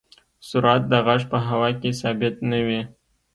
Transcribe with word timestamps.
سرعت 0.47 0.83
د 0.91 0.93
غږ 1.05 1.21
په 1.31 1.37
هوا 1.47 1.69
کې 1.79 1.89
ثابت 2.01 2.35
نه 2.51 2.59
وي. 2.67 2.81